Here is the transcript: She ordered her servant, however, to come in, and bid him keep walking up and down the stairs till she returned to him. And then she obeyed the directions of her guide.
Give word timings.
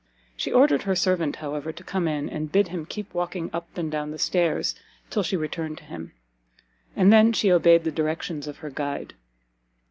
She 0.35 0.51
ordered 0.51 0.81
her 0.81 0.95
servant, 0.95 1.35
however, 1.35 1.71
to 1.71 1.83
come 1.83 2.07
in, 2.07 2.27
and 2.27 2.51
bid 2.51 2.69
him 2.69 2.87
keep 2.87 3.13
walking 3.13 3.51
up 3.53 3.77
and 3.77 3.91
down 3.91 4.09
the 4.09 4.17
stairs 4.17 4.73
till 5.11 5.21
she 5.21 5.37
returned 5.37 5.77
to 5.77 5.83
him. 5.83 6.13
And 6.95 7.13
then 7.13 7.33
she 7.33 7.51
obeyed 7.51 7.83
the 7.83 7.91
directions 7.91 8.47
of 8.47 8.57
her 8.65 8.71
guide. 8.71 9.13